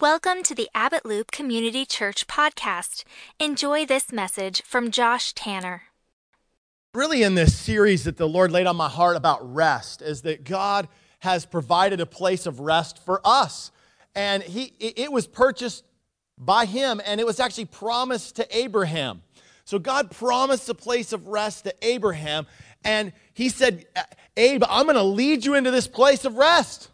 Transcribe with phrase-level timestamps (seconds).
[0.00, 3.04] Welcome to the Abbott Loop Community Church podcast.
[3.38, 5.82] Enjoy this message from Josh Tanner.
[6.94, 10.44] Really, in this series that the Lord laid on my heart about rest, is that
[10.44, 13.72] God has provided a place of rest for us.
[14.14, 15.84] And he, it was purchased
[16.38, 19.20] by Him, and it was actually promised to Abraham.
[19.66, 22.46] So God promised a place of rest to Abraham,
[22.84, 23.84] and He said,
[24.34, 26.88] Abe, I'm going to lead you into this place of rest.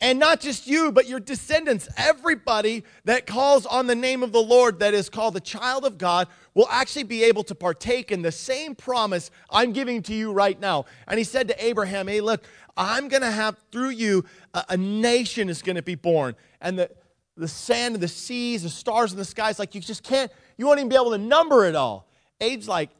[0.00, 4.42] And not just you, but your descendants, everybody that calls on the name of the
[4.42, 8.20] Lord, that is called the child of God, will actually be able to partake in
[8.20, 10.84] the same promise I'm giving to you right now.
[11.08, 12.44] And he said to Abraham, Hey, look,
[12.76, 16.36] I'm going to have through you a, a nation is going to be born.
[16.60, 16.90] And the,
[17.38, 20.66] the sand of the seas, the stars in the skies, like you just can't, you
[20.66, 22.06] won't even be able to number it all.
[22.40, 22.90] Abe's like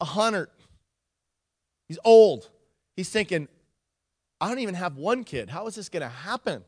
[0.00, 0.48] a hundred.
[1.86, 2.50] He's old.
[2.96, 3.46] He's thinking,
[4.40, 5.50] I don't even have one kid.
[5.50, 6.64] How is this going to happen?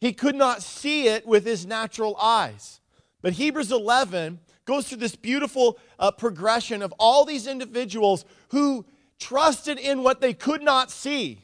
[0.00, 2.80] He could not see it with his natural eyes.
[3.22, 8.84] But Hebrews 11 goes through this beautiful uh, progression of all these individuals who
[9.18, 11.40] trusted in what they could not see.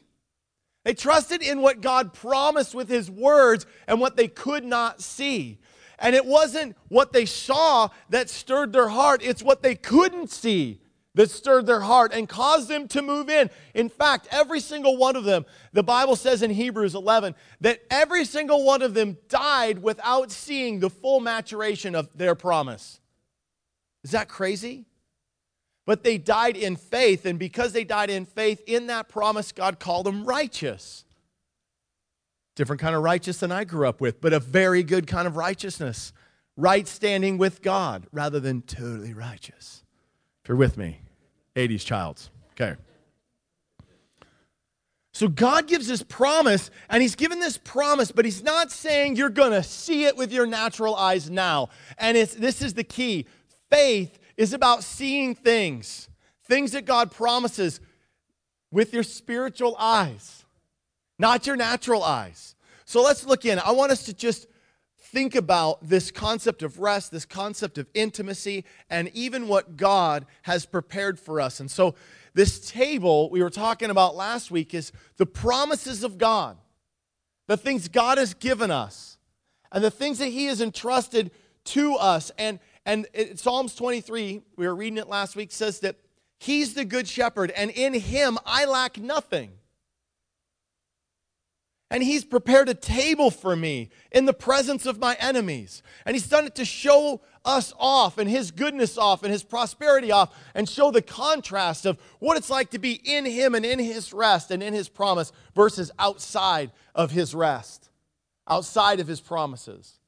[0.83, 5.59] They trusted in what God promised with his words and what they could not see.
[5.99, 10.80] And it wasn't what they saw that stirred their heart, it's what they couldn't see
[11.15, 13.49] that stirred their heart and caused them to move in.
[13.73, 18.23] In fact, every single one of them, the Bible says in Hebrews 11, that every
[18.23, 22.99] single one of them died without seeing the full maturation of their promise.
[24.03, 24.85] Is that crazy?
[25.85, 29.79] But they died in faith, and because they died in faith in that promise, God
[29.79, 31.03] called them righteous.
[32.55, 35.35] Different kind of righteous than I grew up with, but a very good kind of
[35.35, 36.13] righteousness.
[36.57, 39.80] Right standing with God rather than totally righteous.
[40.43, 41.01] If you're with me,
[41.55, 42.29] 80s childs.
[42.53, 42.75] Okay.
[45.13, 49.29] So God gives this promise, and He's given this promise, but He's not saying you're
[49.29, 51.69] going to see it with your natural eyes now.
[51.97, 53.27] And it's, this is the key
[53.69, 56.09] faith is about seeing things,
[56.45, 57.79] things that God promises
[58.71, 60.45] with your spiritual eyes,
[61.19, 62.55] not your natural eyes.
[62.85, 63.59] So let's look in.
[63.59, 64.47] I want us to just
[65.11, 70.65] think about this concept of rest, this concept of intimacy, and even what God has
[70.65, 71.59] prepared for us.
[71.59, 71.95] And so,
[72.33, 76.57] this table we were talking about last week is the promises of God,
[77.47, 79.17] the things God has given us,
[79.71, 81.31] and the things that He has entrusted
[81.65, 82.31] to us.
[82.37, 85.97] And, and it, Psalms 23, we were reading it last week, says that
[86.39, 89.51] He's the good shepherd, and in Him I lack nothing.
[91.91, 95.83] And he's prepared a table for me in the presence of my enemies.
[96.05, 100.09] And he's done it to show us off and his goodness off and his prosperity
[100.09, 103.77] off and show the contrast of what it's like to be in him and in
[103.77, 107.89] his rest and in his promise versus outside of his rest,
[108.47, 109.99] outside of his promises.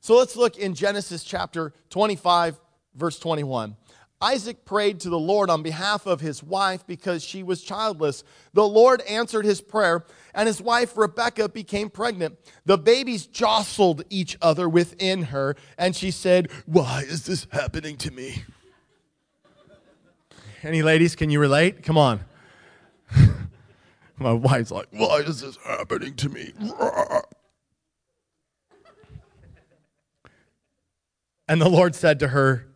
[0.00, 2.58] So let's look in Genesis chapter 25,
[2.96, 3.76] verse 21.
[4.20, 8.22] Isaac prayed to the Lord on behalf of his wife because she was childless.
[8.52, 10.04] The Lord answered his prayer,
[10.34, 12.38] and his wife Rebekah became pregnant.
[12.66, 18.10] The babies jostled each other within her, and she said, Why is this happening to
[18.10, 18.44] me?
[20.62, 21.82] Any ladies, can you relate?
[21.82, 22.20] Come on.
[24.18, 26.52] My wife's like, Why is this happening to me?
[31.50, 32.69] And the Lord said to her,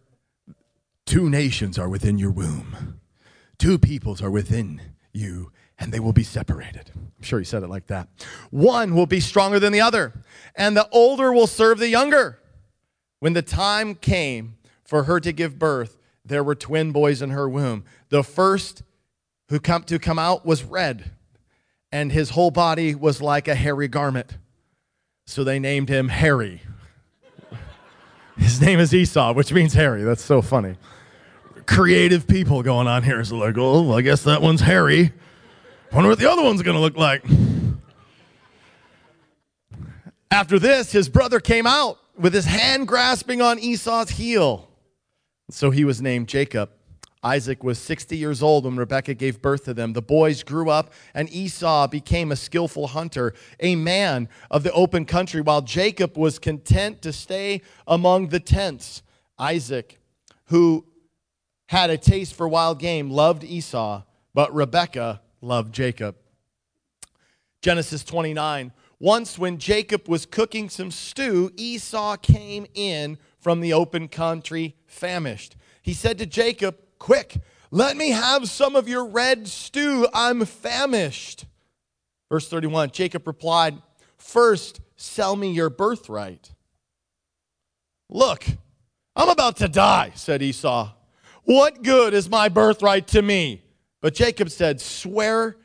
[1.15, 2.99] Two nations are within your womb,
[3.57, 4.83] two peoples are within
[5.13, 6.91] you, and they will be separated.
[6.97, 8.09] I'm sure he said it like that.
[8.51, 10.13] One will be stronger than the other,
[10.57, 12.41] and the older will serve the younger.
[13.21, 17.49] When the time came for her to give birth, there were twin boys in her
[17.49, 17.85] womb.
[18.09, 18.83] The first
[19.51, 21.13] who come to come out was red,
[21.93, 24.37] and his whole body was like a hairy garment.
[25.27, 26.63] So they named him Harry.
[28.37, 30.03] His name is Esau, which means hairy.
[30.03, 30.75] That's so funny
[31.67, 33.23] creative people going on here.
[33.25, 35.13] So like, oh, well, I guess that one's hairy.
[35.93, 37.25] Wonder what the other one's to look like.
[40.31, 44.69] After this, his brother came out with his hand grasping on Esau's heel.
[45.51, 46.71] So he was named Jacob.
[47.23, 49.95] Isaac was 60 years old when Rebekah gave birth to them.
[49.95, 55.07] The boys grew up, and Esau became a skillful hunter, a man of the open
[55.07, 59.03] country, while Jacob was content to stay among the tents.
[59.39, 59.99] Isaac,
[60.47, 60.85] who
[61.67, 64.03] had a taste for wild game, loved Esau,
[64.33, 66.17] but Rebekah loved Jacob.
[67.63, 68.73] Genesis 29.
[69.01, 75.57] Once, when Jacob was cooking some stew, Esau came in from the open country famished.
[75.83, 77.37] He said to Jacob, Quick,
[77.71, 80.07] let me have some of your red stew.
[80.15, 81.45] I'm famished.
[82.31, 83.81] Verse 31 Jacob replied,
[84.17, 86.53] First, sell me your birthright.
[88.09, 88.45] Look,
[89.17, 90.93] I'm about to die, said Esau.
[91.45, 93.63] What good is my birthright to me?
[94.01, 95.57] But Jacob said, Swear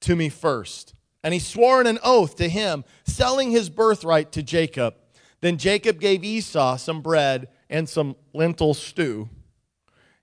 [0.00, 0.94] to me first.
[1.22, 4.94] And he swore in an oath to him, selling his birthright to Jacob.
[5.40, 9.28] Then Jacob gave Esau some bread and some lentil stew.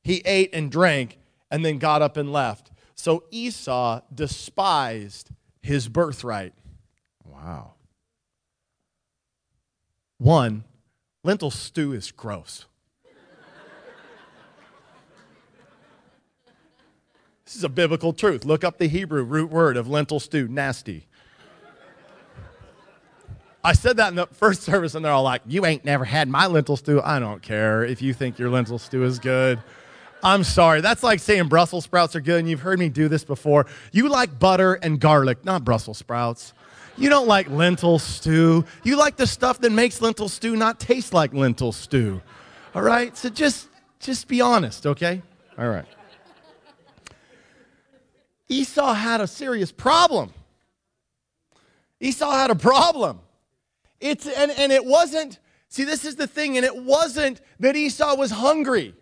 [0.04, 1.20] He ate and drank
[1.52, 2.72] and then got up and left.
[2.96, 5.30] So Esau despised
[5.62, 6.54] his birthright.
[7.24, 7.74] Wow.
[10.18, 10.64] One,
[11.24, 12.66] lentil stew is gross.
[17.48, 18.44] This is a biblical truth.
[18.44, 21.08] Look up the Hebrew root word of lentil stew, nasty.
[23.64, 26.28] I said that in the first service, and they're all like, You ain't never had
[26.28, 27.02] my lentil stew.
[27.02, 29.64] I don't care if you think your lentil stew is good.
[30.22, 30.82] I'm sorry.
[30.82, 33.66] That's like saying Brussels sprouts are good, and you've heard me do this before.
[33.94, 36.52] You like butter and garlic, not Brussels sprouts.
[36.98, 38.66] You don't like lentil stew.
[38.84, 42.22] You like the stuff that makes lentil stew not taste like lentil stew.
[42.76, 43.16] All right?
[43.16, 43.70] So just
[44.02, 45.22] just be honest, okay?
[45.58, 45.86] All right.
[48.50, 50.34] Esau had a serious problem.
[52.00, 53.20] Esau had a problem.
[54.00, 55.40] It's and, and it wasn't,
[55.70, 58.94] see, this is the thing, and it wasn't that Esau was hungry.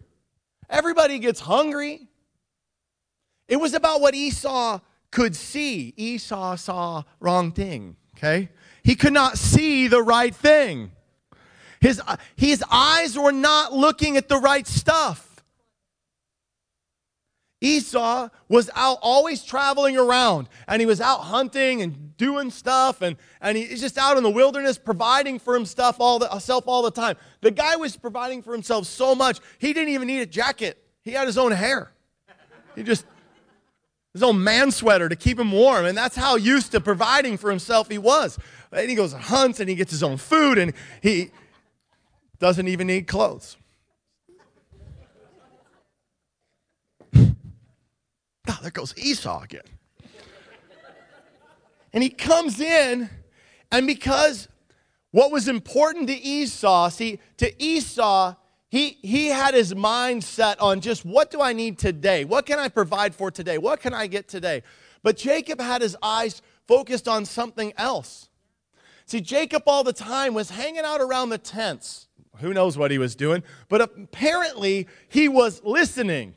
[0.70, 2.08] Everybody gets hungry.
[3.48, 4.80] It was about what Esau
[5.12, 5.94] could see.
[5.98, 8.50] Esau saw wrong thing, okay?
[8.84, 10.92] He could not see the right thing.
[11.80, 12.02] His,
[12.36, 15.25] his eyes were not looking at the right stuff.
[17.62, 23.18] Esau was out always traveling around and he was out hunting and doing stuff and,
[23.42, 26.92] and he's just out in the wilderness providing for himself all, the, himself all the
[26.92, 27.16] time.
[27.42, 30.82] The guy was providing for himself so much, he didn't even need a jacket.
[31.02, 31.92] He had his own hair.
[32.76, 33.06] He just,
[34.12, 35.86] his own man sweater to keep him warm.
[35.86, 38.38] And that's how used to providing for himself he was.
[38.72, 41.32] And he goes and hunts and he gets his own food and he
[42.40, 43.58] doesn't even need clothes.
[48.66, 49.62] There goes Esau again.
[51.94, 53.12] And he comes in,
[53.72, 54.48] and because
[55.12, 58.34] what was important to Esau, see, to Esau,
[58.70, 62.26] he, he had his mind set on just what do I need today?
[62.26, 63.60] What can I provide for today?
[63.60, 64.64] What can I get today?
[65.04, 68.30] But Jacob had his eyes focused on something else.
[69.06, 72.08] See, Jacob all the time was hanging out around the tents.
[72.38, 73.44] Who knows what he was doing?
[73.70, 76.36] But apparently, he was listening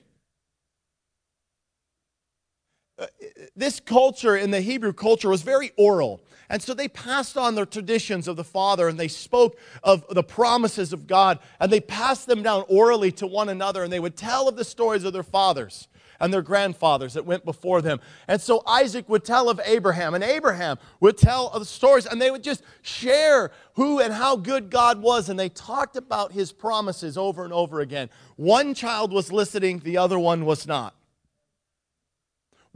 [3.55, 6.21] this culture in the Hebrew culture was very oral.
[6.51, 10.23] And so they passed on their traditions of the Father and they spoke of the
[10.23, 14.17] promises of God and they passed them down orally to one another and they would
[14.17, 15.89] tell of the stories of their fathers
[16.21, 18.01] and their grandfathers that went before them.
[18.27, 22.21] And so Isaac would tell of Abraham and Abraham would tell of the stories and
[22.21, 26.51] they would just share who and how good God was and they talked about his
[26.51, 28.09] promises over and over again.
[28.37, 30.95] One child was listening, the other one was not.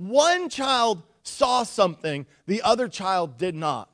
[0.09, 3.89] One child saw something, the other child did not.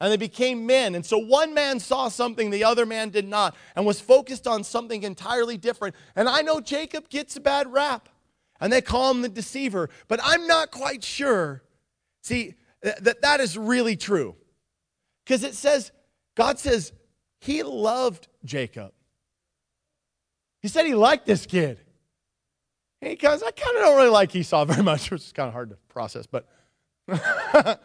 [0.00, 0.94] And they became men.
[0.94, 4.64] And so one man saw something, the other man did not, and was focused on
[4.64, 5.94] something entirely different.
[6.16, 8.08] And I know Jacob gets a bad rap,
[8.60, 11.62] and they call him the deceiver, but I'm not quite sure,
[12.22, 14.36] see, that that is really true.
[15.24, 15.92] Because it says,
[16.34, 16.92] God says,
[17.40, 18.92] he loved Jacob.
[20.60, 21.83] He said he liked this kid.
[23.04, 25.52] He goes, I kind of don't really like Esau very much, which is kind of
[25.52, 26.48] hard to process, but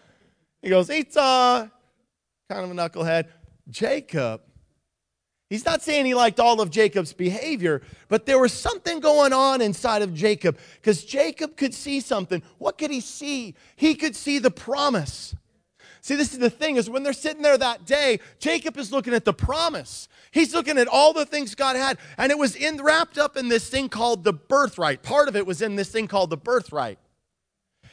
[0.62, 1.68] he goes, Esau,
[2.50, 3.28] kind of a knucklehead.
[3.70, 4.42] Jacob,
[5.50, 9.62] he's not saying he liked all of Jacob's behavior, but there was something going on
[9.62, 12.42] inside of Jacob because Jacob could see something.
[12.58, 13.56] What could he see?
[13.76, 15.36] He could see the promise.
[16.02, 19.14] See, this is the thing is when they're sitting there that day, Jacob is looking
[19.14, 20.08] at the promise.
[20.32, 23.50] He's looking at all the things God had, and it was in wrapped up in
[23.50, 25.04] this thing called the birthright.
[25.04, 27.00] Part of it was in this thing called the birthright.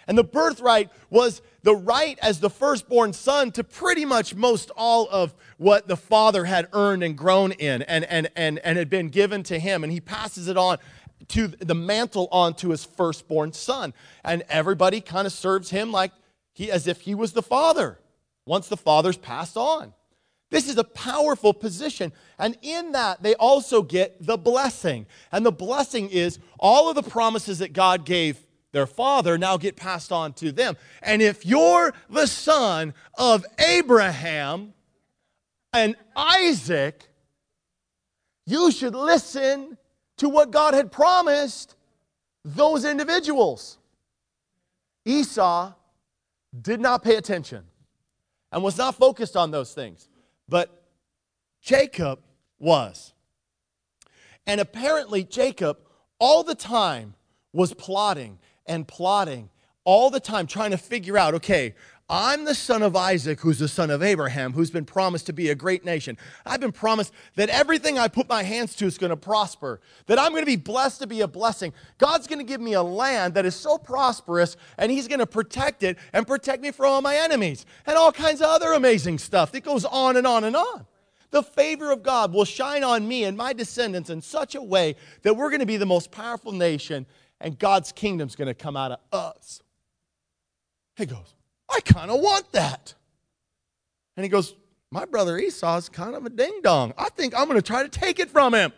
[0.06, 5.08] And the birthright was the right as the firstborn son to pretty much most all
[5.10, 9.08] of what the father had earned and grown in and, and, and, and had been
[9.08, 9.82] given to him.
[9.82, 10.78] And he passes it on
[11.28, 13.94] to the mantle on to his firstborn son.
[14.24, 16.12] And everybody kind of serves him like
[16.56, 17.98] he, as if he was the father
[18.46, 19.92] once the father's passed on.
[20.50, 22.12] This is a powerful position.
[22.38, 25.06] And in that, they also get the blessing.
[25.30, 28.38] And the blessing is all of the promises that God gave
[28.72, 30.78] their father now get passed on to them.
[31.02, 34.72] And if you're the son of Abraham
[35.74, 37.06] and Isaac,
[38.46, 39.76] you should listen
[40.18, 41.76] to what God had promised
[42.44, 43.76] those individuals.
[45.04, 45.74] Esau
[46.60, 47.64] did not pay attention.
[48.52, 50.08] and was not focused on those things.
[50.48, 50.70] But
[51.60, 52.20] Jacob
[52.58, 53.12] was.
[54.46, 55.78] And apparently, Jacob
[56.18, 57.14] all the time
[57.52, 59.50] was plotting and plotting,
[59.84, 61.74] all the time trying to figure out okay,
[62.08, 65.50] I'm the son of Isaac, who's the son of Abraham, who's been promised to be
[65.50, 66.16] a great nation.
[66.44, 70.16] I've been promised that everything I put my hands to is going to prosper, that
[70.16, 71.72] I'm going to be blessed to be a blessing.
[71.98, 75.26] God's going to give me a land that is so prosperous, and He's going to
[75.26, 79.18] protect it and protect me from all my enemies, and all kinds of other amazing
[79.18, 80.86] stuff that goes on and on and on.
[81.32, 84.94] The favor of God will shine on me and my descendants in such a way
[85.22, 87.04] that we're going to be the most powerful nation,
[87.40, 89.60] and God's kingdom's going to come out of us.
[90.94, 91.34] He goes,
[91.68, 92.94] I kind of want that.
[94.16, 94.54] And he goes,
[94.90, 96.94] My brother Esau's kind of a ding dong.
[96.96, 98.72] I think I'm going to try to take it from him.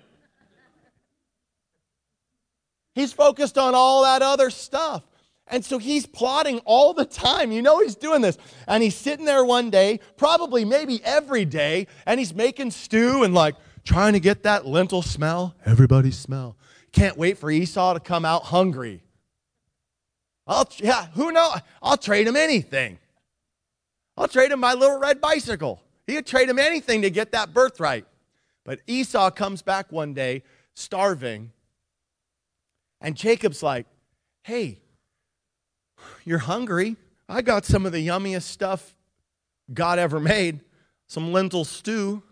[2.94, 5.04] He's focused on all that other stuff.
[5.50, 7.52] And so he's plotting all the time.
[7.52, 8.36] You know he's doing this.
[8.66, 13.34] And he's sitting there one day, probably maybe every day, and he's making stew and
[13.34, 13.54] like
[13.84, 16.56] trying to get that lentil smell, everybody smell.
[16.92, 19.02] Can't wait for Esau to come out hungry.
[20.48, 21.58] I'll, yeah, who knows?
[21.82, 22.98] I'll trade him anything.
[24.16, 25.82] I'll trade him my little red bicycle.
[26.06, 28.06] He'll trade him anything to get that birthright.
[28.64, 30.42] But Esau comes back one day
[30.74, 31.52] starving,
[33.00, 33.86] and Jacob's like,
[34.42, 34.80] hey,
[36.24, 36.96] you're hungry.
[37.28, 38.94] I got some of the yummiest stuff
[39.72, 40.60] God ever made
[41.08, 42.22] some lentil stew.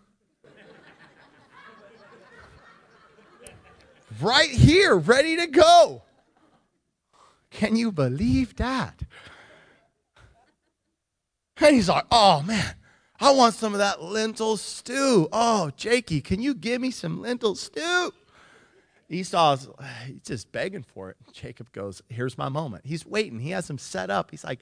[4.21, 6.03] right here, ready to go.
[7.51, 9.03] Can you believe that?
[11.59, 12.75] And he's like, oh man,
[13.19, 15.29] I want some of that lentil stew.
[15.33, 18.13] Oh, Jakey, can you give me some lentil stew?
[19.09, 19.69] Esau's
[20.07, 21.17] he's just begging for it.
[21.33, 22.85] Jacob goes, Here's my moment.
[22.85, 23.39] He's waiting.
[23.39, 24.31] He has him set up.
[24.31, 24.59] He's like,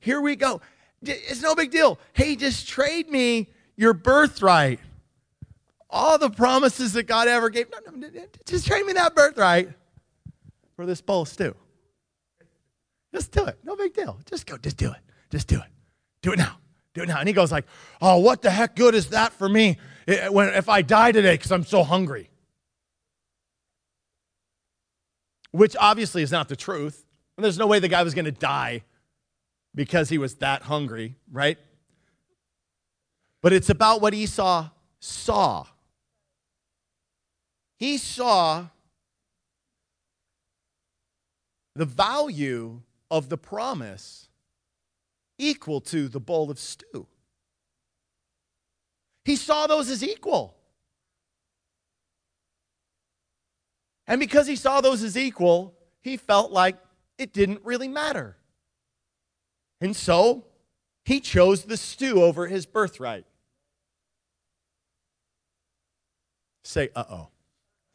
[0.00, 0.60] Here we go.
[1.02, 1.98] It's no big deal.
[2.12, 4.80] Hey, just trade me your birthright.
[5.88, 7.68] All the promises that God ever gave.
[7.70, 8.08] No, no,
[8.44, 9.70] just trade me that birthright
[10.74, 11.54] for this bowl of stew.
[13.16, 13.58] Just do it.
[13.64, 14.20] No big deal.
[14.26, 14.58] Just go.
[14.58, 15.00] Just do it.
[15.30, 15.70] Just do it.
[16.20, 16.58] Do it now.
[16.92, 17.18] Do it now.
[17.18, 17.64] And he goes like,
[17.98, 19.78] "Oh, what the heck good is that for me
[20.28, 22.28] when if I die today because I'm so hungry?"
[25.50, 27.06] Which obviously is not the truth.
[27.38, 28.82] And there's no way the guy was going to die
[29.74, 31.56] because he was that hungry, right?
[33.40, 34.68] But it's about what Esau
[35.00, 35.64] saw.
[37.78, 38.66] He saw
[41.74, 44.28] the value of the promise
[45.38, 47.06] equal to the bowl of stew.
[49.24, 50.56] He saw those as equal.
[54.06, 56.76] And because he saw those as equal, he felt like
[57.18, 58.36] it didn't really matter.
[59.80, 60.44] And so
[61.04, 63.24] he chose the stew over his birthright.
[66.64, 67.28] Say, uh oh.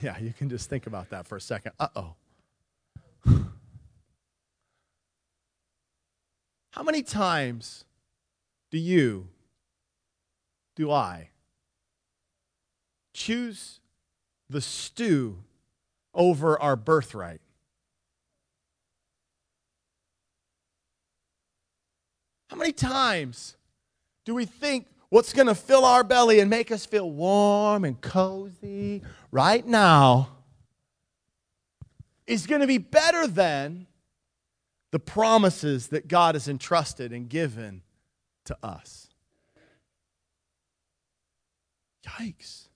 [0.02, 1.74] Yeah, you can just think about that for a second.
[1.80, 2.16] Uh oh.
[6.72, 7.84] How many times
[8.72, 9.28] do you,
[10.76, 11.30] do I,
[13.14, 13.82] choose
[14.50, 15.44] the stew
[16.14, 17.42] over our birthright?
[22.50, 23.58] How many times
[24.26, 28.00] do we think what's going to fill our belly and make us feel warm and
[28.00, 30.30] cozy right now
[32.28, 33.88] is going to be better than
[34.92, 37.82] the promises that God has entrusted and given
[38.46, 39.08] to us.
[42.06, 42.68] Yikes.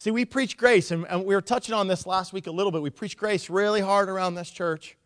[0.00, 2.70] See, we preach grace, and, and we were touching on this last week a little
[2.70, 2.82] bit.
[2.82, 4.96] We preach grace really hard around this church.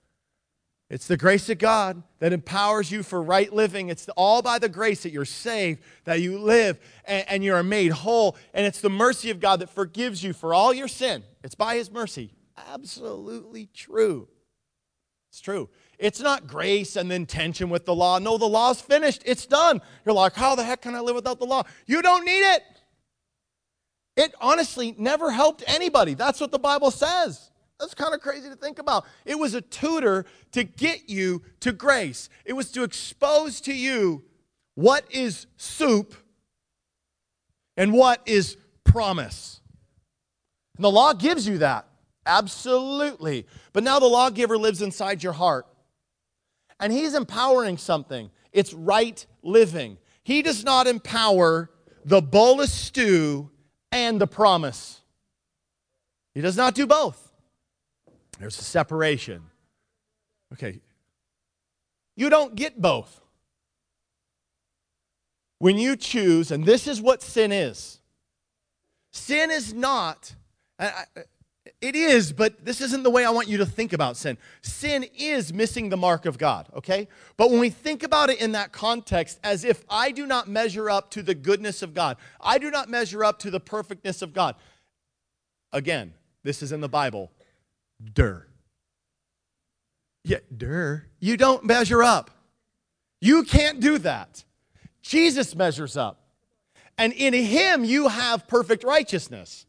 [0.90, 3.88] It's the grace of God that empowers you for right living.
[3.88, 7.92] It's all by the grace that you're saved, that you live, and, and you're made
[7.92, 8.36] whole.
[8.52, 11.22] And it's the mercy of God that forgives you for all your sin.
[11.42, 12.34] It's by His mercy.
[12.70, 14.28] Absolutely true.
[15.32, 15.70] It's true.
[15.98, 18.18] It's not grace and then tension with the law.
[18.18, 19.22] No, the law's finished.
[19.24, 19.80] It's done.
[20.04, 21.62] You're like, how the heck can I live without the law?
[21.86, 22.62] You don't need it.
[24.14, 26.12] It honestly never helped anybody.
[26.12, 27.50] That's what the Bible says.
[27.80, 29.06] That's kind of crazy to think about.
[29.24, 34.24] It was a tutor to get you to grace, it was to expose to you
[34.74, 36.14] what is soup
[37.78, 39.62] and what is promise.
[40.76, 41.86] And the law gives you that.
[42.26, 43.46] Absolutely.
[43.72, 45.66] But now the lawgiver lives inside your heart.
[46.78, 48.30] And he's empowering something.
[48.52, 49.98] It's right living.
[50.22, 51.70] He does not empower
[52.04, 53.50] the bowl of stew
[53.90, 55.00] and the promise.
[56.34, 57.32] He does not do both.
[58.38, 59.42] There's a separation.
[60.52, 60.80] Okay.
[62.16, 63.22] You don't get both.
[65.62, 68.00] when you choose, and this is what sin is
[69.12, 70.34] sin is not,
[71.80, 74.36] it is, but this isn't the way I want you to think about sin.
[74.62, 77.06] Sin is missing the mark of God, okay?
[77.36, 80.90] But when we think about it in that context, as if I do not measure
[80.90, 84.32] up to the goodness of God, I do not measure up to the perfectness of
[84.32, 84.56] God.
[85.72, 87.30] Again, this is in the Bible.
[88.12, 88.48] Dur.
[90.24, 91.06] Yeah, dur.
[91.20, 92.30] You don't measure up.
[93.20, 94.44] You can't do that.
[95.00, 96.18] Jesus measures up.
[96.98, 99.66] And in him, you have perfect righteousness.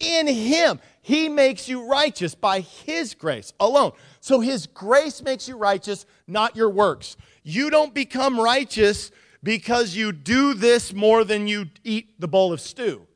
[0.00, 3.92] In him, he makes you righteous by his grace alone.
[4.20, 7.16] So his grace makes you righteous, not your works.
[7.42, 9.10] You don't become righteous
[9.42, 13.06] because you do this more than you eat the bowl of stew.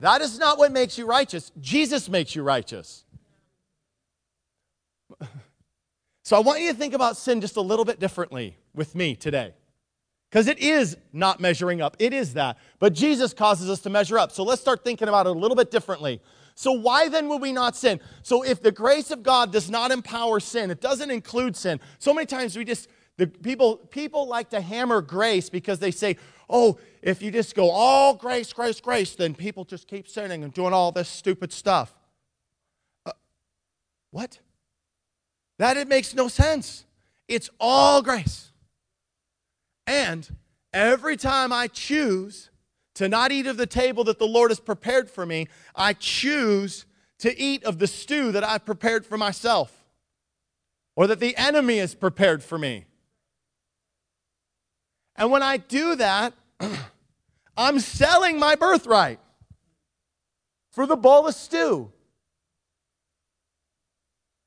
[0.00, 1.52] That is not what makes you righteous.
[1.60, 3.04] Jesus makes you righteous.
[6.24, 9.16] So I want you to think about sin just a little bit differently with me
[9.16, 9.54] today.
[10.32, 11.94] Because it is not measuring up.
[11.98, 12.56] It is that.
[12.78, 14.32] But Jesus causes us to measure up.
[14.32, 16.22] So let's start thinking about it a little bit differently.
[16.54, 18.00] So, why then would we not sin?
[18.22, 21.80] So, if the grace of God does not empower sin, it doesn't include sin.
[21.98, 26.16] So many times we just, the people, people like to hammer grace because they say,
[26.50, 30.52] oh, if you just go all grace, grace, grace, then people just keep sinning and
[30.52, 31.94] doing all this stupid stuff.
[33.06, 33.12] Uh,
[34.10, 34.38] what?
[35.58, 36.84] That it makes no sense.
[37.28, 38.51] It's all grace.
[39.86, 40.36] And
[40.72, 42.50] every time I choose
[42.94, 46.84] to not eat of the table that the Lord has prepared for me, I choose
[47.18, 49.84] to eat of the stew that I've prepared for myself
[50.96, 52.84] or that the enemy has prepared for me.
[55.16, 56.34] And when I do that,
[57.56, 59.20] I'm selling my birthright
[60.70, 61.92] for the bowl of stew.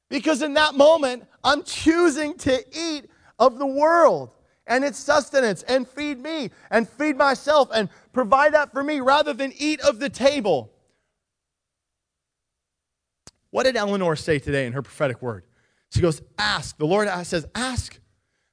[0.09, 4.33] Because in that moment, I'm choosing to eat of the world
[4.67, 9.33] and its sustenance and feed me and feed myself and provide that for me rather
[9.33, 10.71] than eat of the table.
[13.51, 15.45] What did Eleanor say today in her prophetic word?
[15.91, 16.77] She goes, Ask.
[16.77, 17.99] The Lord says, Ask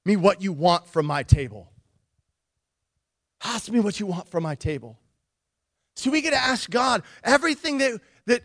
[0.05, 1.73] me what you want from my table.
[3.43, 4.99] Ask me what you want from my table.
[5.97, 8.43] So we get to ask God everything that, that,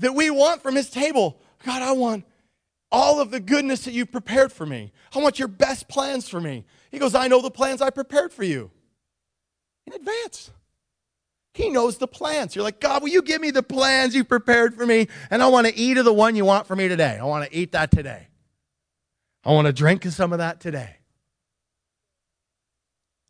[0.00, 1.40] that we want from his table.
[1.64, 2.24] God, I want
[2.94, 4.92] all of the goodness that you've prepared for me.
[5.12, 6.64] I want your best plans for me.
[6.92, 8.70] He goes, I know the plans I prepared for you
[9.84, 10.52] in advance.
[11.54, 12.54] He knows the plans.
[12.54, 15.08] You're like, God, will you give me the plans you prepared for me?
[15.28, 17.18] And I want to eat of the one you want for me today.
[17.20, 18.28] I want to eat that today.
[19.44, 20.98] I want to drink some of that today.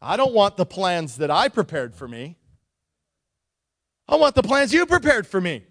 [0.02, 2.36] I don't want the plans that I prepared for me.
[4.06, 5.64] I want the plans you prepared for me.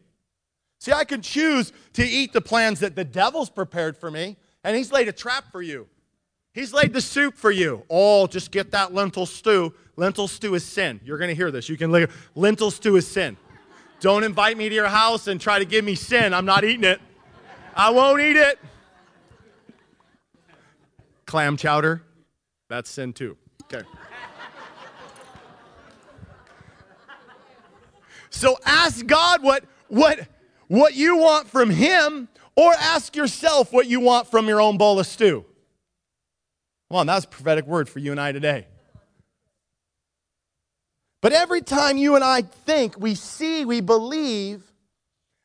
[0.84, 4.76] See, I can choose to eat the plans that the devil's prepared for me, and
[4.76, 5.88] he's laid a trap for you.
[6.52, 7.86] He's laid the soup for you.
[7.90, 9.74] Oh, just get that lentil stew.
[9.96, 11.00] Lentil stew is sin.
[11.06, 11.70] You're going to hear this.
[11.70, 13.38] You can lay lentil stew is sin.
[14.02, 16.34] Don't invite me to your house and try to give me sin.
[16.34, 17.00] I'm not eating it.
[17.74, 18.60] I won't eat it.
[21.26, 22.04] Clam chowder,
[22.68, 23.38] that's sin too.
[23.72, 23.88] Okay.
[28.32, 30.28] So ask God what what
[30.74, 35.00] what you want from him or ask yourself what you want from your own bowl
[35.00, 35.46] of stew.
[36.90, 38.66] Come on, that's a prophetic word for you and I today.
[41.22, 44.64] But every time you and I think, we see, we believe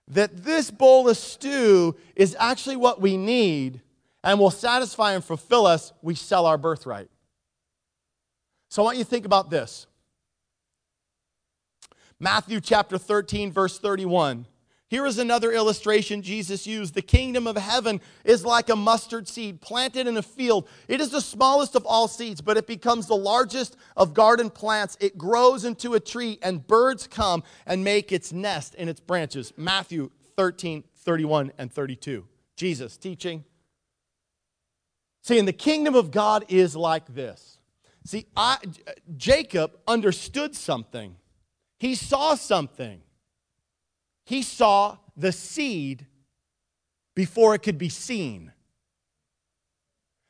[0.08, 3.82] that this bowl of stew is actually what we need
[4.24, 7.10] and will satisfy and fulfill us, we sell our birthright.
[8.70, 9.86] So I want you to think about this.
[12.18, 14.46] Matthew chapter 13, verse 31.
[14.88, 16.94] Here is another illustration Jesus used.
[16.94, 20.66] The kingdom of heaven is like a mustard seed planted in a field.
[20.88, 24.96] It is the smallest of all seeds, but it becomes the largest of garden plants.
[24.98, 29.52] It grows into a tree, and birds come and make its nest in its branches.
[29.58, 32.26] Matthew 13, 31, and 32.
[32.56, 33.44] Jesus teaching.
[35.22, 37.58] See, and the kingdom of God is like this.
[38.06, 38.56] See, I,
[39.18, 41.16] Jacob understood something,
[41.78, 43.02] he saw something
[44.28, 46.04] he saw the seed
[47.14, 48.52] before it could be seen.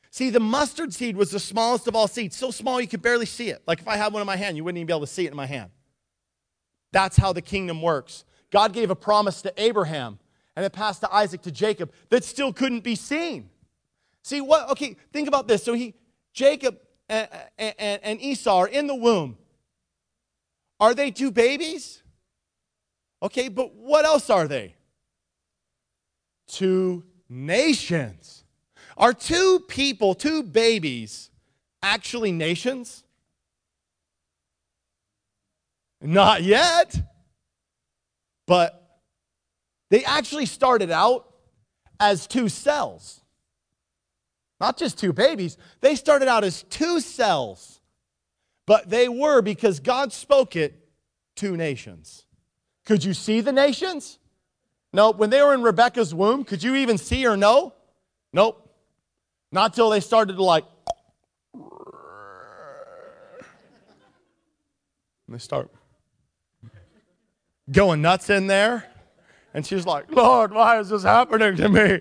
[0.09, 3.25] See, the mustard seed was the smallest of all seeds, so small you could barely
[3.25, 3.61] see it.
[3.67, 5.25] Like if I had one in my hand, you wouldn't even be able to see
[5.25, 5.69] it in my hand.
[6.93, 8.23] That's how the kingdom works.
[8.51, 10.17] God gave a promise to Abraham,
[10.55, 13.49] and it passed to Isaac to Jacob that still couldn't be seen.
[14.23, 14.69] See what?
[14.69, 15.61] Okay, think about this.
[15.61, 15.93] So he,
[16.33, 19.37] Jacob and, and, and Esau are in the womb.
[20.79, 22.01] Are they two babies?
[23.21, 24.75] Okay, but what else are they?
[26.47, 28.43] Two nations.
[28.97, 31.29] Are two people, two babies,
[31.81, 33.03] actually nations?
[36.01, 36.95] Not yet.
[38.45, 39.01] But
[39.89, 41.31] they actually started out
[41.99, 43.21] as two cells.
[44.59, 47.79] Not just two babies, they started out as two cells.
[48.65, 50.87] But they were, because God spoke it,
[51.35, 52.25] two nations.
[52.89, 54.17] Could you see the nations?
[54.91, 55.11] No.
[55.11, 57.75] When they were in Rebecca's womb, could you even see or know?
[58.33, 58.67] Nope.
[59.51, 60.65] Not till they started to like.
[61.53, 61.61] And
[65.27, 65.69] they start
[67.71, 68.85] going nuts in there.
[69.53, 71.99] And she's like, Lord, why is this happening to me?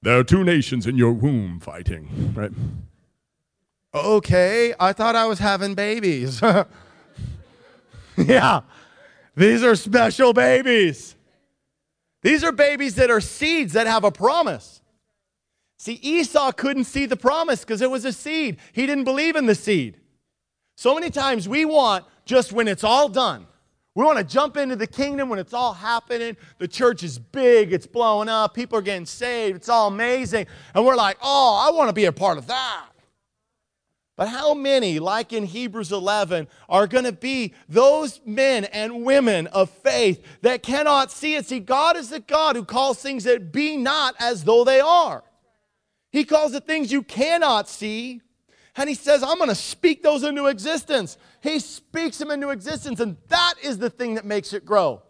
[0.00, 2.52] There are two nations in your womb fighting, right?
[3.92, 6.40] Okay, I thought I was having babies.
[8.16, 8.62] yeah,
[9.40, 11.16] these are special babies.
[12.20, 14.82] These are babies that are seeds that have a promise.
[15.78, 18.58] See, Esau couldn't see the promise because it was a seed.
[18.74, 19.96] He didn't believe in the seed.
[20.76, 23.46] So many times we want just when it's all done.
[23.94, 26.36] We want to jump into the kingdom when it's all happening.
[26.58, 30.48] The church is big, it's blowing up, people are getting saved, it's all amazing.
[30.74, 32.89] And we're like, oh, I want to be a part of that.
[34.20, 39.46] But how many, like in Hebrews 11, are going to be those men and women
[39.46, 41.46] of faith that cannot see it?
[41.46, 45.24] See, God is the God who calls things that be not as though they are.
[46.12, 48.20] He calls the things you cannot see,
[48.76, 51.16] and He says, I'm going to speak those into existence.
[51.42, 55.00] He speaks them into existence, and that is the thing that makes it grow.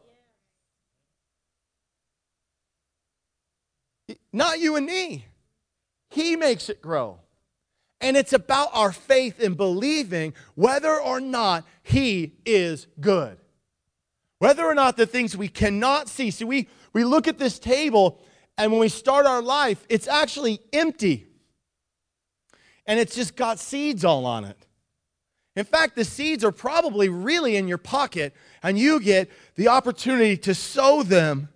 [4.33, 5.27] Not you and me.
[6.11, 7.18] He makes it grow.
[8.00, 13.38] And it's about our faith in believing whether or not He is good.
[14.38, 16.30] Whether or not the things we cannot see.
[16.30, 18.18] See, we, we look at this table,
[18.56, 21.26] and when we start our life, it's actually empty.
[22.86, 24.66] And it's just got seeds all on it.
[25.56, 30.38] In fact, the seeds are probably really in your pocket, and you get the opportunity
[30.38, 31.50] to sow them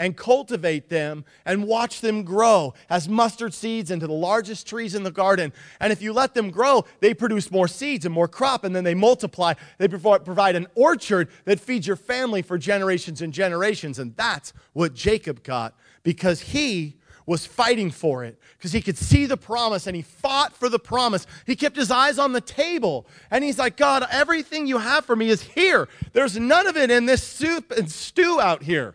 [0.00, 5.02] and cultivate them and watch them grow as mustard seeds into the largest trees in
[5.02, 5.52] the garden.
[5.78, 8.82] And if you let them grow, they produce more seeds and more crop, and then
[8.82, 9.52] they multiply.
[9.76, 13.98] They provide an orchard that feeds your family for generations and generations.
[13.98, 19.26] And that's what Jacob got because he was fighting for it because he could see
[19.26, 21.26] the promise and he fought for the promise.
[21.46, 25.14] He kept his eyes on the table and he's like, God, everything you have for
[25.14, 25.88] me is here.
[26.14, 28.94] There's none of it in this soup and stew out here.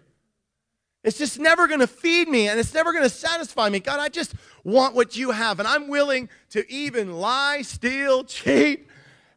[1.05, 3.79] It's just never going to feed me and it's never going to satisfy me.
[3.79, 5.59] God, I just want what you have.
[5.59, 8.87] And I'm willing to even lie, steal, cheat.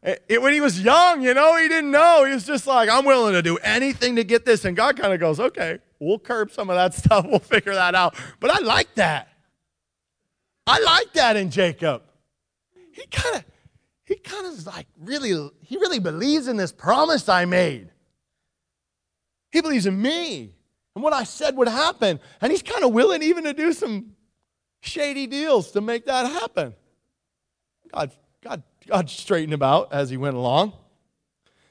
[0.01, 2.25] It, when he was young, you know, he didn't know.
[2.25, 4.65] He was just like, I'm willing to do anything to get this.
[4.65, 7.27] And God kind of goes, okay, we'll curb some of that stuff.
[7.29, 8.15] We'll figure that out.
[8.39, 9.29] But I like that.
[10.65, 12.01] I like that in Jacob.
[12.93, 13.45] He kind of,
[14.05, 17.91] he kind of like really, he really believes in this promise I made.
[19.51, 20.55] He believes in me
[20.95, 22.19] and what I said would happen.
[22.41, 24.15] And he's kind of willing even to do some
[24.81, 26.73] shady deals to make that happen.
[27.93, 30.73] God, God, God straightened him out as he went along.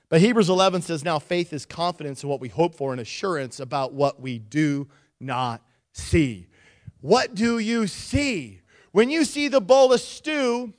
[0.08, 3.60] But Hebrews 11 says, Now faith is confidence in what we hope for and assurance
[3.60, 4.88] about what we do
[5.20, 6.46] not see.
[7.00, 8.62] What do you see?
[8.92, 10.72] When you see the bowl of stew,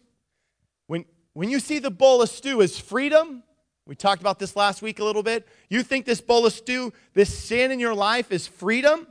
[0.88, 3.44] when, when you see the bowl of stew as freedom,
[3.90, 5.48] we talked about this last week a little bit.
[5.68, 9.08] You think this bowl of stew, this sin in your life is freedom?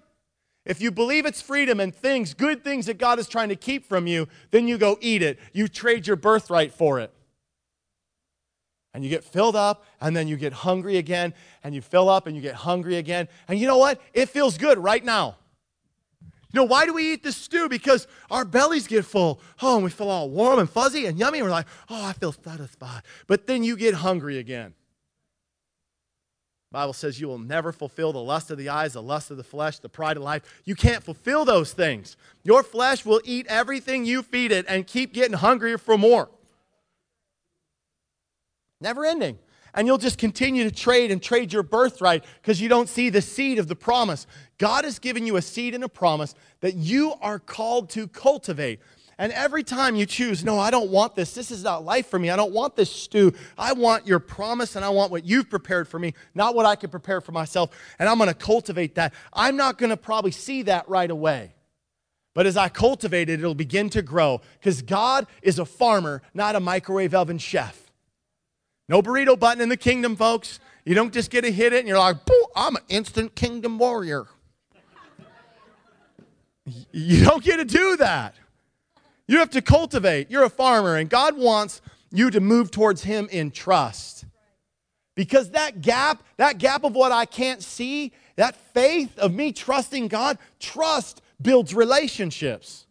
[0.64, 3.85] If you believe it's freedom and things, good things that God is trying to keep
[3.85, 5.41] from you, then you go eat it.
[5.53, 7.12] You trade your birthright for it.
[8.95, 12.29] And you get filled up, and then you get hungry again, and you fill up,
[12.29, 13.27] and you get hungry again.
[13.49, 14.01] And you know what?
[14.14, 15.38] It feels good right now.
[16.53, 17.69] You know, why do we eat this stew?
[17.69, 19.41] Because our bellies get full.
[19.61, 21.39] Oh, and we feel all warm and fuzzy and yummy.
[21.39, 23.03] And we're like, oh, I feel satisfied.
[23.27, 24.73] But then you get hungry again.
[26.71, 29.37] The Bible says you will never fulfill the lust of the eyes, the lust of
[29.37, 30.63] the flesh, the pride of life.
[30.65, 32.17] You can't fulfill those things.
[32.45, 36.31] Your flesh will eat everything you feed it and keep getting hungrier for more.
[38.81, 39.39] Never ending
[39.75, 43.23] and you'll just continue to trade and trade your birthright because you don't see the
[43.23, 44.27] seed of the promise.
[44.59, 48.81] God has given you a seed and a promise that you are called to cultivate.
[49.21, 51.35] And every time you choose, no, I don't want this.
[51.35, 52.31] This is not life for me.
[52.31, 53.33] I don't want this stew.
[53.59, 56.77] I want your promise and I want what you've prepared for me, not what I
[56.77, 57.71] could prepare for myself.
[57.99, 59.13] And I'm going to cultivate that.
[59.33, 61.53] I'm not going to probably see that right away.
[62.33, 66.55] But as I cultivate it, it'll begin to grow because God is a farmer, not
[66.55, 67.88] a microwave oven chef.
[68.88, 70.61] No burrito button in the kingdom, folks.
[70.85, 72.16] You don't just get to hit it and you're like,
[72.57, 74.27] I'm an instant kingdom warrior.
[76.92, 78.35] You don't get to do that.
[79.27, 80.31] You have to cultivate.
[80.31, 84.24] You're a farmer, and God wants you to move towards Him in trust.
[85.14, 90.09] Because that gap, that gap of what I can't see, that faith of me trusting
[90.09, 92.87] God, trust builds relationships.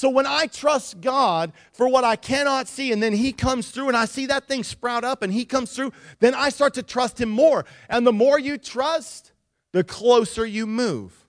[0.00, 3.88] So when I trust God for what I cannot see, and then He comes through,
[3.88, 6.82] and I see that thing sprout up, and He comes through, then I start to
[6.82, 7.66] trust Him more.
[7.86, 9.32] And the more you trust,
[9.72, 11.26] the closer you move.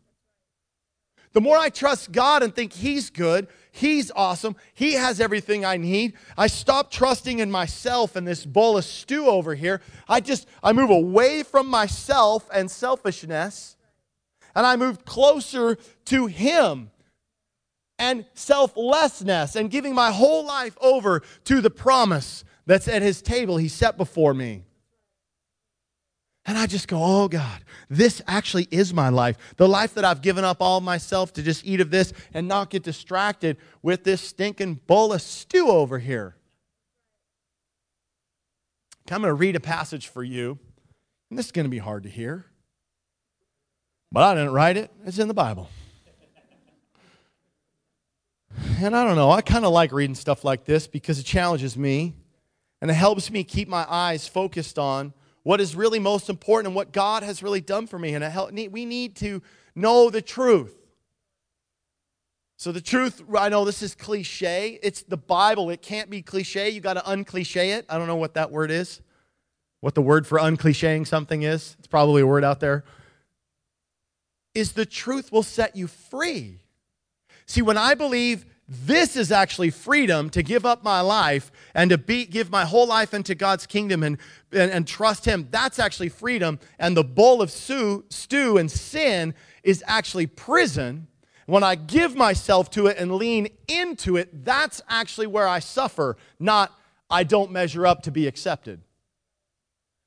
[1.34, 5.76] The more I trust God and think He's good, He's awesome, He has everything I
[5.76, 9.82] need, I stop trusting in myself and this bowl of stew over here.
[10.08, 13.76] I just, I move away from myself and selfishness,
[14.56, 16.92] and I move closer to Him
[18.02, 23.58] and selflessness and giving my whole life over to the promise that's at His table
[23.58, 24.66] He set before me.
[26.44, 29.38] And I just go, oh God, this actually is my life.
[29.58, 32.72] The life that I've given up all myself to just eat of this and not
[32.72, 36.36] get distracted with this stinking bowl of stew over here.
[39.12, 40.58] I'm going to read a passage for you.
[41.30, 42.46] And this is going to be hard to hear.
[44.12, 45.70] But I didn't write it, it's in the Bible.
[48.80, 51.78] And I don't know, I kind of like reading stuff like this because it challenges
[51.78, 52.16] me
[52.82, 56.76] and it helps me keep my eyes focused on what is really most important and
[56.76, 58.14] what God has really done for me.
[58.14, 59.42] And help, we need to
[59.76, 60.76] know the truth.
[62.58, 64.80] So, the truth, I know this is cliche.
[64.84, 65.72] It's the Bible.
[65.72, 66.70] It can't be cliche.
[66.70, 67.86] You got to uncliche it.
[67.90, 69.02] I don't know what that word is,
[69.80, 71.76] what the word for unclicheing something is.
[71.80, 72.84] It's probably a word out there.
[74.54, 76.60] Is the truth will set you free.
[77.48, 81.98] See, when I believe this is actually freedom to give up my life and to
[81.98, 84.18] be, give my whole life into God's kingdom and,
[84.54, 85.50] and, and trust Him.
[85.52, 86.58] That's actually freedom.
[86.80, 91.08] And the bowl of stew, stew and sin is actually prison.
[91.48, 96.16] When I give myself to it and lean into it, that's actually where I suffer,
[96.40, 96.72] not
[97.10, 98.80] I don't measure up to be accepted.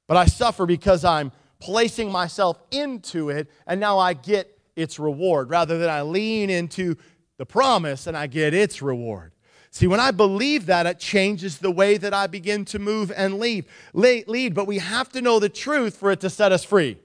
[0.06, 5.50] But I suffer because I'm placing myself into it and now I get its reward
[5.50, 6.96] rather than I lean into
[7.38, 9.32] the promise and I get its reward.
[9.70, 13.40] See, when I believe that, it changes the way that I begin to move and
[13.40, 13.64] lead.
[13.92, 14.54] lead.
[14.54, 16.96] But we have to know the truth for it to set us free.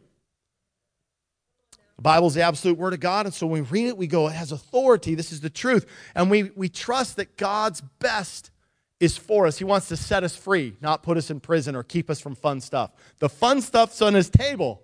[1.95, 4.07] The Bible is the absolute word of God, and so when we read it, we
[4.07, 5.15] go, it has authority.
[5.15, 5.85] This is the truth.
[6.15, 8.51] And we, we trust that God's best
[8.99, 9.57] is for us.
[9.57, 12.35] He wants to set us free, not put us in prison or keep us from
[12.35, 12.91] fun stuff.
[13.17, 14.81] The fun stuff's on his table.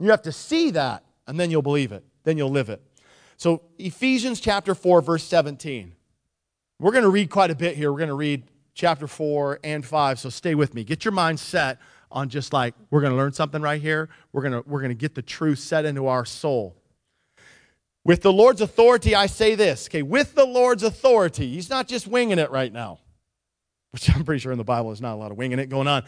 [0.00, 2.02] You have to see that, and then you'll believe it.
[2.24, 2.82] Then you'll live it.
[3.38, 5.92] So, Ephesians chapter 4, verse 17.
[6.80, 7.92] We're going to read quite a bit here.
[7.92, 8.42] We're going to read
[8.74, 10.18] chapter 4 and 5.
[10.18, 10.82] So, stay with me.
[10.82, 11.78] Get your mind set
[12.10, 14.08] on just like we're going to learn something right here.
[14.32, 16.74] We're going to, we're going to get the truth set into our soul.
[18.04, 19.86] With the Lord's authority, I say this.
[19.88, 22.98] Okay, with the Lord's authority, he's not just winging it right now,
[23.92, 25.86] which I'm pretty sure in the Bible there's not a lot of winging it going
[25.86, 26.02] on.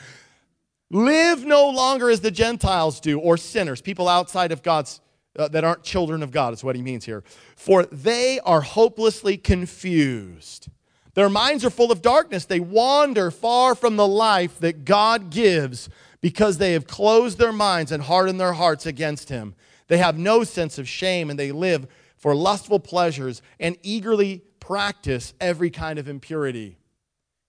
[0.91, 5.01] Live no longer as the Gentiles do, or sinners, people outside of God's
[5.39, 7.23] uh, that aren't children of God, is what he means here.
[7.57, 10.69] For they are hopelessly confused.
[11.15, 12.45] Their minds are full of darkness.
[12.45, 15.89] They wander far from the life that God gives
[16.21, 19.55] because they have closed their minds and hardened their hearts against him.
[19.89, 25.35] They have no sense of shame and they live for lustful pleasures and eagerly practice
[25.41, 26.77] every kind of impurity.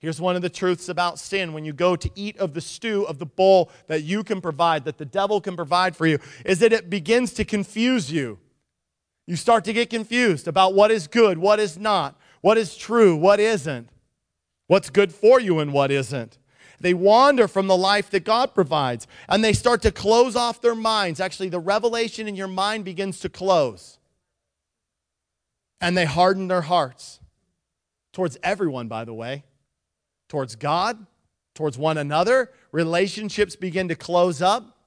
[0.01, 3.03] Here's one of the truths about sin when you go to eat of the stew
[3.03, 6.57] of the bowl that you can provide, that the devil can provide for you, is
[6.59, 8.39] that it begins to confuse you.
[9.27, 13.15] You start to get confused about what is good, what is not, what is true,
[13.15, 13.89] what isn't,
[14.65, 16.39] what's good for you and what isn't.
[16.79, 20.73] They wander from the life that God provides and they start to close off their
[20.73, 21.19] minds.
[21.19, 23.99] Actually, the revelation in your mind begins to close.
[25.79, 27.19] And they harden their hearts
[28.13, 29.43] towards everyone, by the way
[30.31, 31.05] towards God,
[31.53, 32.51] towards one another.
[32.71, 34.77] Relationships begin to close up.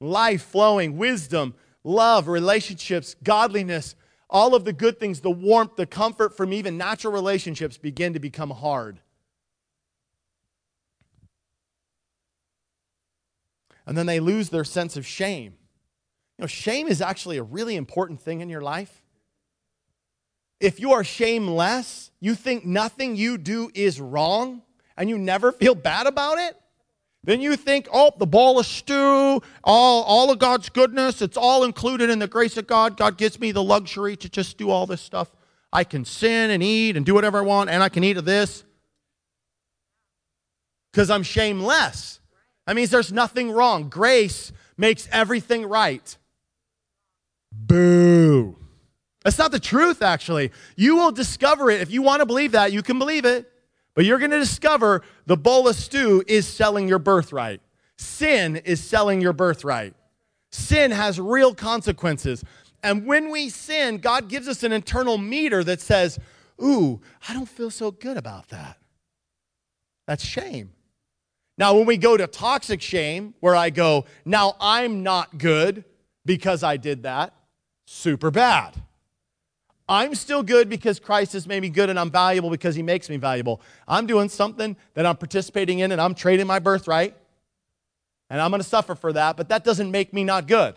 [0.00, 3.94] Life flowing, wisdom, love, relationships, godliness,
[4.28, 8.18] all of the good things, the warmth, the comfort from even natural relationships begin to
[8.18, 8.98] become hard.
[13.86, 15.54] And then they lose their sense of shame.
[16.38, 19.04] You know, shame is actually a really important thing in your life.
[20.60, 24.62] If you are shameless, you think nothing you do is wrong,
[24.96, 26.56] and you never feel bad about it,
[27.24, 31.64] then you think, oh, the ball of stew, all, all of God's goodness, it's all
[31.64, 32.96] included in the grace of God.
[32.96, 35.28] God gives me the luxury to just do all this stuff.
[35.72, 38.24] I can sin and eat and do whatever I want, and I can eat of
[38.24, 38.64] this
[40.92, 42.20] because I'm shameless.
[42.66, 43.88] That means there's nothing wrong.
[43.88, 46.16] Grace makes everything right.
[47.52, 48.56] Boo.
[49.26, 50.52] That's not the truth, actually.
[50.76, 51.80] You will discover it.
[51.80, 53.50] If you want to believe that, you can believe it.
[53.96, 57.60] But you're going to discover the bowl of stew is selling your birthright.
[57.98, 59.94] Sin is selling your birthright.
[60.52, 62.44] Sin has real consequences.
[62.84, 66.20] And when we sin, God gives us an internal meter that says,
[66.62, 68.78] Ooh, I don't feel so good about that.
[70.06, 70.70] That's shame.
[71.58, 75.84] Now, when we go to toxic shame, where I go, now I'm not good
[76.24, 77.34] because I did that,
[77.86, 78.82] super bad.
[79.88, 83.08] I'm still good because Christ has made me good and I'm valuable because he makes
[83.08, 83.60] me valuable.
[83.86, 87.16] I'm doing something that I'm participating in and I'm trading my birthright
[88.28, 90.74] and I'm going to suffer for that, but that doesn't make me not good.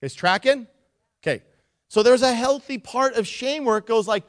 [0.00, 0.68] Is tracking?
[1.22, 1.42] Okay.
[1.88, 4.24] So there's a healthy part of shame where it goes like,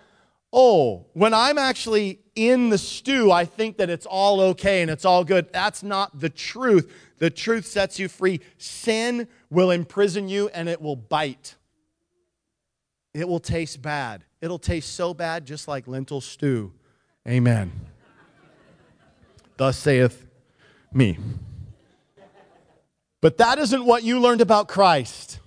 [0.51, 5.05] oh, when I'm actually in the stew, I think that it's all okay and it's
[5.05, 5.53] all good.
[5.53, 6.91] That's not the truth.
[7.19, 8.39] The truth sets you free.
[8.57, 11.55] Sin will imprison you and it will bite.
[13.13, 14.23] It will taste bad.
[14.41, 16.71] It'll taste so bad, just like lentil stew.
[17.27, 17.71] Amen.
[19.57, 20.25] Thus saith
[20.93, 21.17] me.
[23.21, 25.39] But that isn't what you learned about Christ.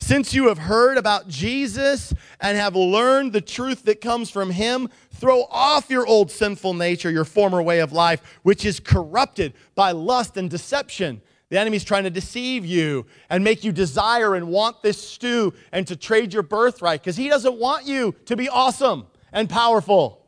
[0.00, 4.88] Since you have heard about Jesus and have learned the truth that comes from him,
[5.12, 9.90] throw off your old sinful nature, your former way of life, which is corrupted by
[9.90, 11.20] lust and deception.
[11.50, 15.86] The enemy's trying to deceive you and make you desire and want this stew and
[15.86, 20.26] to trade your birthright because he doesn't want you to be awesome and powerful.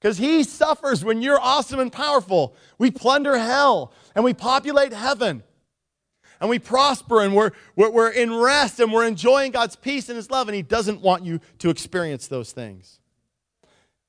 [0.00, 2.54] Because he suffers when you're awesome and powerful.
[2.76, 5.42] We plunder hell and we populate heaven
[6.42, 10.16] and we prosper and we're, we're, we're in rest and we're enjoying God's peace and
[10.16, 12.98] his love, and he doesn't want you to experience those things.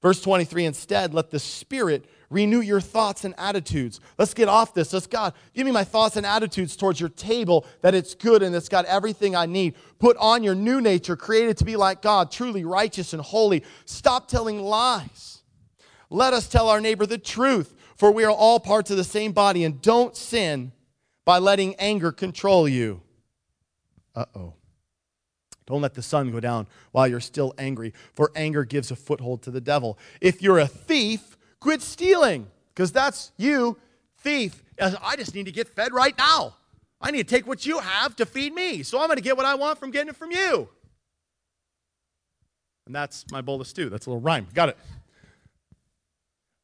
[0.02, 4.00] Verse 23 instead, let the Spirit renew your thoughts and attitudes.
[4.18, 4.92] Let's get off this.
[4.92, 8.56] Let's, God, give me my thoughts and attitudes towards your table, that it's good and
[8.56, 9.76] it's got everything I need.
[10.00, 13.64] Put on your new nature, created to be like God, truly righteous and holy.
[13.86, 15.42] Stop telling lies.
[16.10, 19.32] Let us tell our neighbor the truth, for we are all parts of the same
[19.32, 20.72] body, and don't sin
[21.26, 23.02] by letting anger control you.
[24.16, 24.54] Uh oh.
[25.66, 29.42] Don't let the sun go down while you're still angry, for anger gives a foothold
[29.44, 29.98] to the devil.
[30.20, 31.33] If you're a thief,
[31.64, 32.46] quit stealing,
[32.76, 33.78] because that's you,
[34.18, 34.62] thief.
[34.80, 36.56] I just need to get fed right now.
[37.00, 38.84] I need to take what you have to feed me.
[38.84, 40.68] So I'm going to get what I want from getting it from you.
[42.86, 43.90] And that's my bowl of stew.
[43.90, 44.46] That's a little rhyme.
[44.54, 44.78] Got it.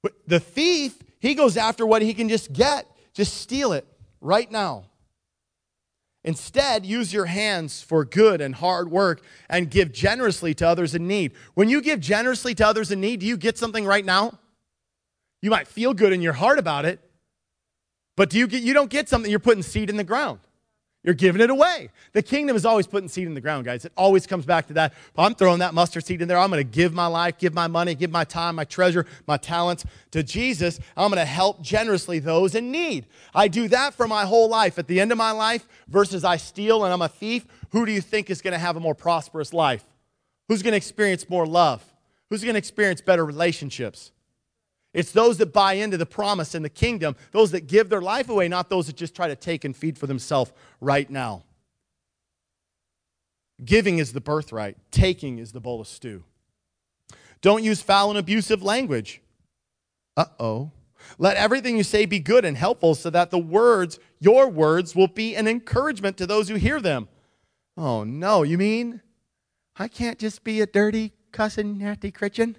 [0.04, 3.88] But the thief, he goes after what he can just get, just steal it
[4.20, 4.84] right now.
[6.26, 11.08] Instead, use your hands for good and hard work and give generously to others in
[11.08, 11.32] need.
[11.54, 14.40] When you give generously to others in need, do you get something right now?
[15.42, 17.00] You might feel good in your heart about it,
[18.16, 20.40] but do you get you don't get something you're putting seed in the ground.
[21.02, 21.90] You're giving it away.
[22.12, 23.86] The kingdom is always putting seed in the ground, guys.
[23.86, 24.94] It always comes back to that.
[25.18, 26.38] I'm throwing that mustard seed in there.
[26.38, 29.38] I'm going to give my life, give my money, give my time, my treasure, my
[29.38, 30.78] talents to Jesus.
[30.98, 33.06] I'm going to help generously those in need.
[33.34, 34.78] I do that for my whole life.
[34.78, 37.94] At the end of my life, versus I steal and I'm a thief, who do
[37.94, 39.86] you think is going to have a more prosperous life?
[40.50, 41.82] Who's going to experience more love?
[42.30, 44.12] Who's going to experience better relationships?
[45.00, 48.28] It's those that buy into the promise and the kingdom, those that give their life
[48.28, 51.44] away, not those that just try to take and feed for themselves right now.
[53.64, 56.26] Giving is the birthright, taking is the bowl of stew.
[57.40, 59.22] Don't use foul and abusive language.
[60.18, 60.72] Uh oh.
[61.18, 65.08] Let everything you say be good and helpful so that the words, your words, will
[65.08, 67.08] be an encouragement to those who hear them.
[67.78, 69.00] Oh no, you mean
[69.78, 72.58] I can't just be a dirty, cussing, nasty Christian?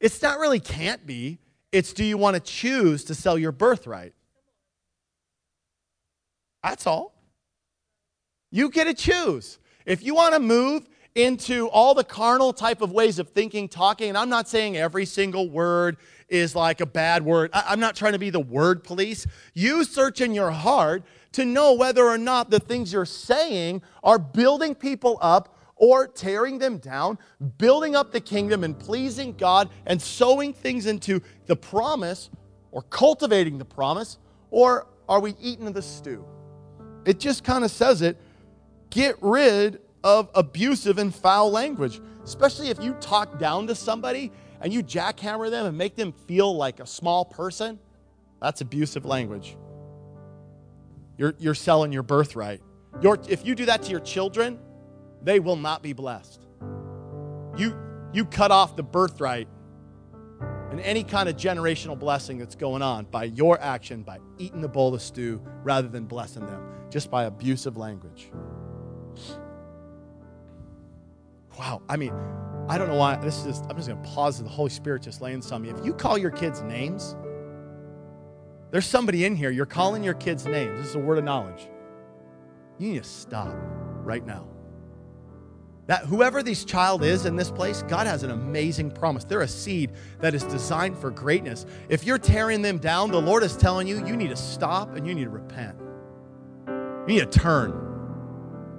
[0.00, 1.38] It's not really can't be,
[1.72, 4.14] it's do you want to choose to sell your birthright?
[6.62, 7.14] That's all.
[8.50, 9.58] You get to choose.
[9.84, 14.08] If you want to move into all the carnal type of ways of thinking, talking,
[14.08, 15.96] and I'm not saying every single word
[16.28, 17.50] is like a bad word.
[17.52, 19.26] I'm not trying to be the word police.
[19.54, 24.18] You search in your heart to know whether or not the things you're saying are
[24.18, 27.18] building people up or tearing them down,
[27.56, 32.30] building up the kingdom and pleasing God and sowing things into the promise
[32.70, 34.18] or cultivating the promise,
[34.50, 36.24] or are we eating the stew?
[37.06, 38.20] It just kind of says it.
[38.90, 44.72] Get rid of abusive and foul language, especially if you talk down to somebody and
[44.72, 47.78] you jackhammer them and make them feel like a small person.
[48.42, 49.56] That's abusive language.
[51.16, 52.60] You're, you're selling your birthright.
[53.02, 54.58] If you do that to your children,
[55.22, 56.46] they will not be blessed.
[57.56, 57.76] You,
[58.12, 59.48] you cut off the birthright
[60.70, 64.68] and any kind of generational blessing that's going on by your action, by eating the
[64.68, 68.30] bowl of stew rather than blessing them, just by abusive language.
[71.58, 71.82] Wow.
[71.88, 72.12] I mean,
[72.68, 73.16] I don't know why.
[73.16, 74.40] This is I'm just going to pause.
[74.42, 75.64] The Holy Spirit just laying some.
[75.64, 77.16] If you call your kids names,
[78.70, 79.50] there's somebody in here.
[79.50, 80.78] You're calling your kids names.
[80.78, 81.68] This is a word of knowledge.
[82.78, 83.54] You need to stop
[84.04, 84.46] right now.
[85.88, 89.24] That whoever this child is in this place, God has an amazing promise.
[89.24, 91.64] They're a seed that is designed for greatness.
[91.88, 95.06] If you're tearing them down, the Lord is telling you you need to stop and
[95.06, 95.78] you need to repent.
[96.68, 97.70] You need to turn.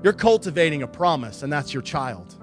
[0.03, 2.35] You're cultivating a promise, and that's your child.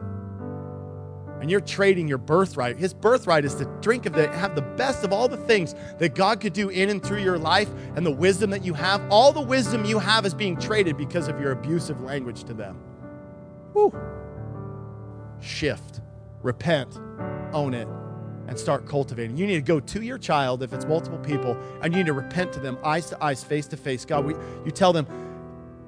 [1.41, 2.77] And you're trading your birthright.
[2.77, 6.17] His birthright is to drink of the have the best of all the things that
[6.17, 9.01] God could do in and through your life and the wisdom that you have.
[9.11, 12.81] All the wisdom you have is being traded because of your abusive language to them.
[15.41, 16.01] Shift,
[16.43, 16.99] repent,
[17.53, 17.89] own it,
[18.49, 19.37] and start cultivating.
[19.37, 22.13] You need to go to your child if it's multiple people, and you need to
[22.13, 24.05] repent to them, eyes to eyes, face to face.
[24.05, 24.35] God, we,
[24.65, 25.07] you tell them,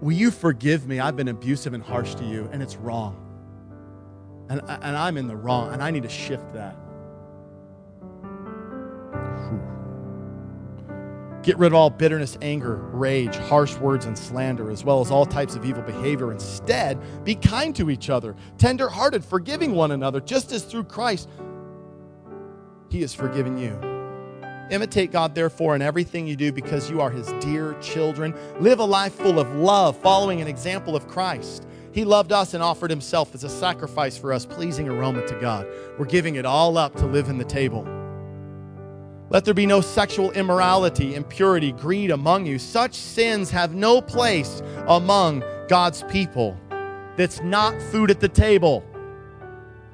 [0.00, 1.00] Will you forgive me?
[1.00, 3.24] I've been abusive and harsh to you, and it's wrong.
[4.48, 6.76] And, and I'm in the wrong, and I need to shift that.
[11.48, 15.24] Get rid of all bitterness, anger, rage, harsh words, and slander, as well as all
[15.24, 16.30] types of evil behavior.
[16.30, 21.26] Instead, be kind to each other, tender hearted, forgiving one another, just as through Christ
[22.90, 23.80] He has forgiven you.
[24.70, 28.34] Imitate God, therefore, in everything you do because you are His dear children.
[28.60, 31.66] Live a life full of love, following an example of Christ.
[31.92, 35.66] He loved us and offered Himself as a sacrifice for us, pleasing aroma to God.
[35.98, 37.88] We're giving it all up to live in the table.
[39.30, 42.58] Let there be no sexual immorality, impurity, greed among you.
[42.58, 46.56] Such sins have no place among God's people.
[47.16, 48.84] That's not food at the table.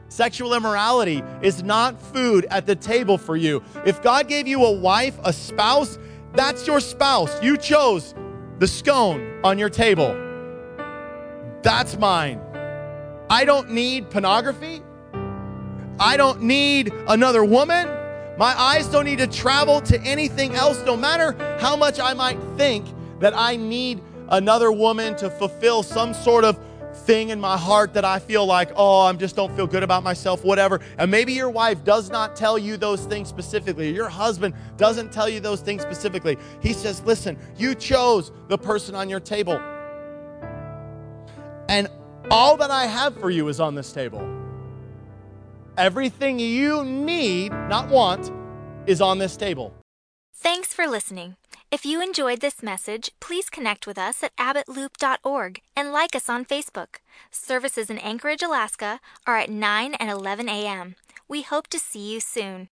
[0.09, 3.63] Sexual immorality is not food at the table for you.
[3.85, 5.99] If God gave you a wife, a spouse,
[6.35, 7.43] that's your spouse.
[7.43, 8.15] You chose
[8.61, 10.15] the scone on your table.
[11.63, 12.41] That's mine.
[13.29, 14.83] I don't need pornography.
[15.99, 17.89] I don't need another woman.
[18.37, 22.39] My eyes don't need to travel to anything else, no matter how much I might
[22.57, 22.87] think
[23.21, 26.59] that I need another woman to fulfill some sort of
[26.95, 30.03] thing in my heart that I feel like, oh, I just don't feel good about
[30.03, 30.81] myself, whatever.
[30.99, 35.29] And maybe your wife does not tell you those things specifically, your husband doesn't tell
[35.29, 36.39] you those things specifically.
[36.61, 39.61] He says, listen, you chose the person on your table.
[41.69, 41.89] And
[42.31, 44.44] all that I have for you is on this table.
[45.77, 48.31] Everything you need, not want,
[48.87, 49.75] is on this table.
[50.33, 51.37] Thanks for listening.
[51.71, 56.45] If you enjoyed this message, please connect with us at abbottloop.org and like us on
[56.45, 56.97] Facebook.
[57.33, 60.95] Services in Anchorage, Alaska are at 9 and 11 a.m.
[61.27, 62.69] We hope to see you soon.